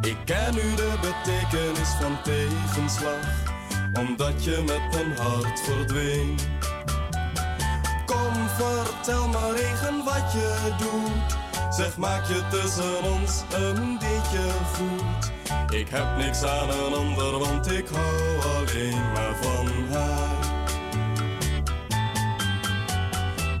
[0.00, 3.54] Ik ken nu de betekenis van tegenslag
[3.98, 6.38] omdat je met mijn hart verdween.
[8.06, 11.38] Kom, vertel me regen wat je doet.
[11.74, 13.98] Zeg, maak je tussen ons een
[15.70, 20.44] Ik heb niks aan een ander, want ik hou alleen maar van haar.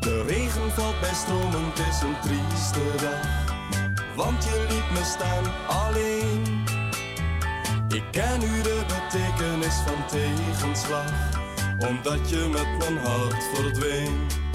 [0.00, 3.44] De regen valt bij stromen, is een trieste dag.
[4.14, 6.64] Want je liet me staan alleen.
[7.88, 11.12] Ik ken nu de betekenis van tegenslag,
[11.88, 14.45] omdat je met mijn hart verdween.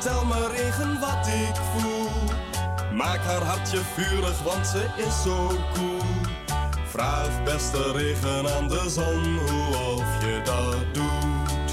[0.00, 2.08] Vertel me regen wat ik voel.
[2.92, 6.00] Maak haar hartje vurig, want ze is zo cool.
[6.86, 11.72] Vraag beste regen aan de zon hoe of je dat doet.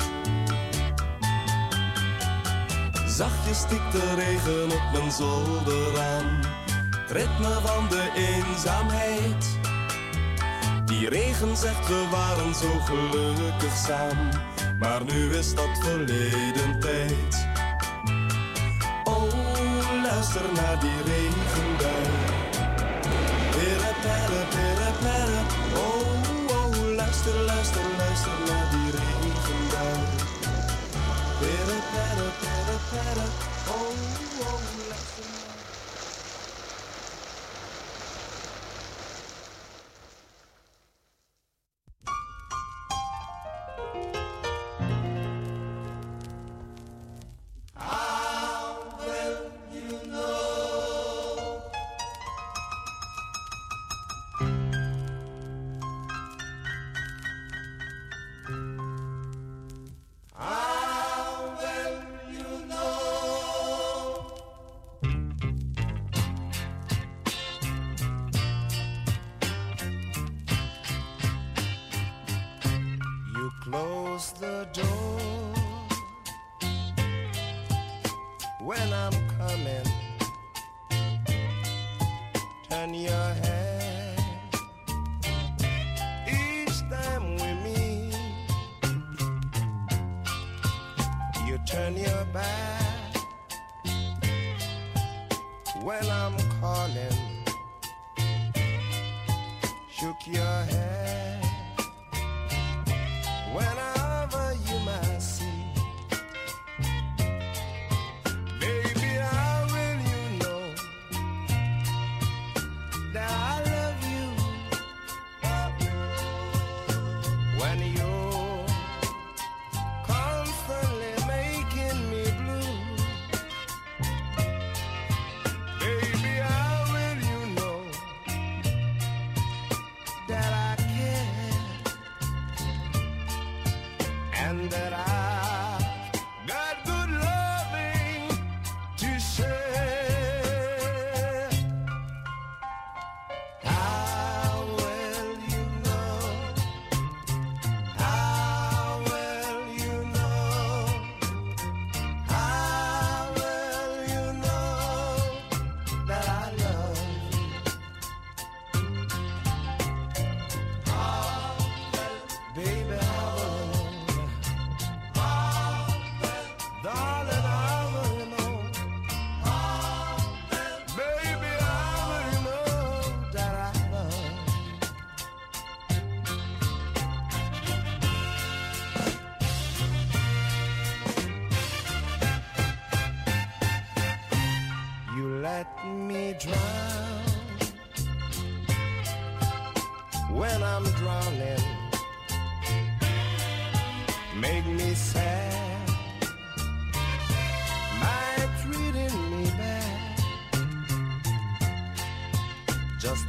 [3.10, 6.40] Zachtjes stikt de regen op mijn zolder aan.
[7.02, 9.60] Het ritme van de eenzaamheid.
[10.86, 14.42] Die regen zegt we waren zo gelukkig samen.
[14.80, 17.37] Maar nu is dat verleden tijd
[20.38, 22.06] luister naar die regenbui.
[23.52, 25.40] Pere, pere, pere, pere.
[25.76, 30.00] Oh, oh, luister, luister, luister naar die regenbui.
[31.40, 33.26] Pere, pere, pere, pere.
[33.68, 33.90] Oh,
[34.40, 35.37] oh, luister.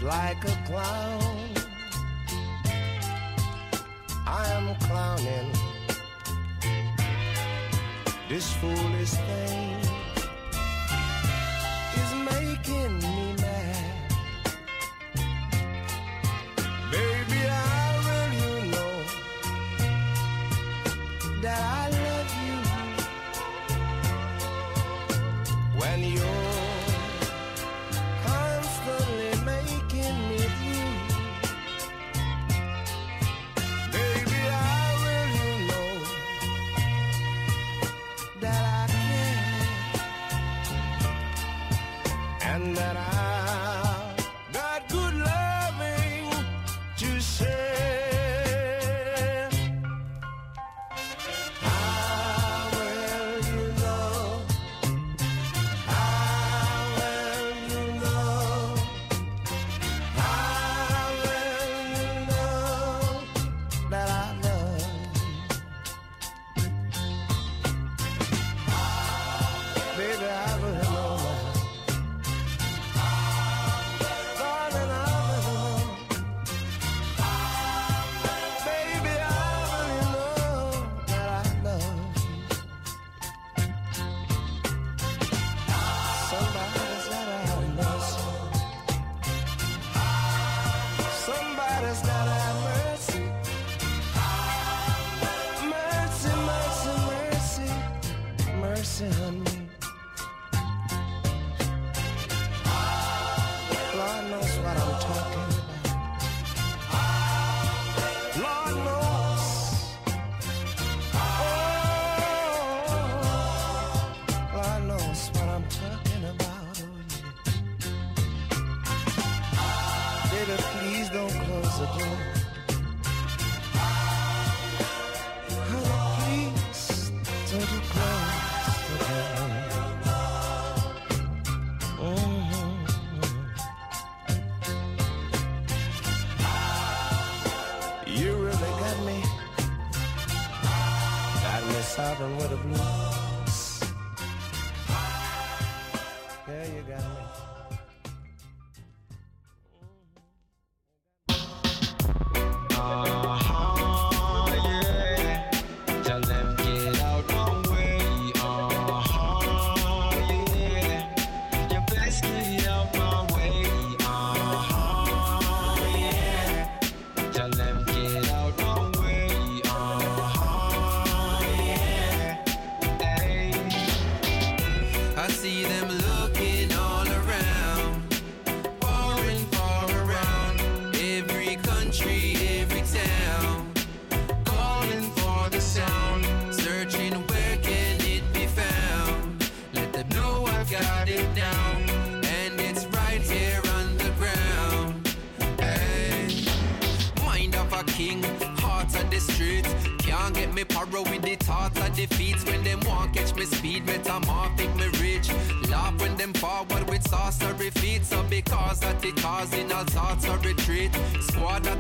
[0.08, 1.27] Like a clown.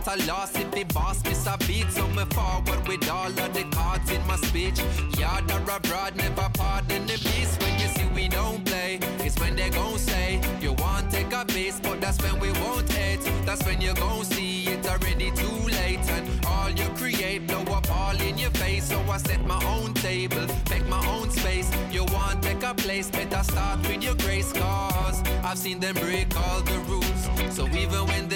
[0.08, 1.90] A loss if the boss miss a beat.
[1.90, 4.80] So me forward with all of the cards in my speech.
[5.18, 7.60] Yard or abroad, never pardon the beast.
[7.60, 11.44] When you see we don't play, it's when they gon' say you want take a
[11.44, 13.20] base, but that's when we won't hate.
[13.44, 16.00] That's when you gon' see it already too late.
[16.08, 18.88] And all you create blow up all in your face.
[18.88, 21.70] So I set my own table, make my own space.
[21.92, 24.54] You want take a place, better start with your grace.
[24.54, 27.54] Cause I've seen them break all the rules.
[27.54, 28.27] So even when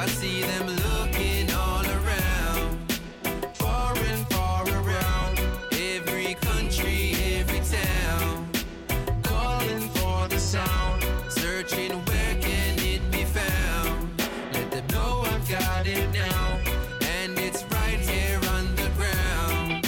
[0.00, 2.92] I see them looking all around,
[3.52, 5.38] far and far around.
[5.72, 8.48] Every country, every town,
[9.22, 14.22] calling for the sound, searching where can it be found.
[14.54, 16.58] Let them know I've got it now,
[17.02, 19.84] and it's right here on the ground.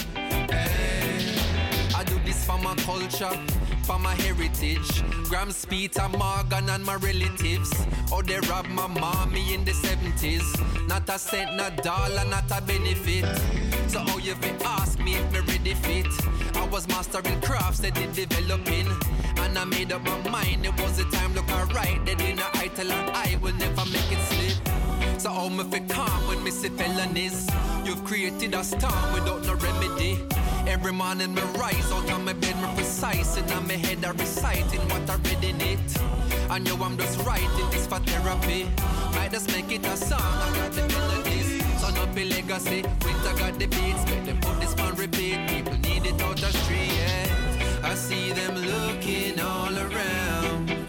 [0.51, 1.25] Hey.
[1.97, 3.33] I do this for my culture,
[3.85, 5.03] for my heritage.
[5.31, 7.73] Grams, Peter, Morgan, and my relatives.
[8.33, 10.89] They robbed my mommy in the 70s.
[10.89, 13.27] Not a cent, not a dollar, not a benefit.
[13.89, 16.07] So, how you fi ask me if me ready fit?
[16.57, 18.89] I was mastering crafts that did developing.
[19.37, 22.03] And I made up my mind, it was the time look alright.
[22.07, 25.21] That in a I tell her I will never make it slip.
[25.21, 27.51] So how me fi calm when me see felonies?
[27.85, 30.25] You've created a storm without no remedy.
[30.67, 34.13] Every morning me rise out of my bed, me precise and on my head I
[34.13, 36.22] recite in what I read in it.
[36.53, 38.69] I know I'm just writing this for therapy.
[39.15, 41.65] Might just make it a song, I got the melodies.
[41.81, 44.05] Son up a legacy, winter got the beats.
[44.05, 45.39] Make them put this on repeat.
[45.49, 46.93] People need it out the street.
[46.93, 47.89] Yeah.
[47.91, 50.82] I see them looking all around,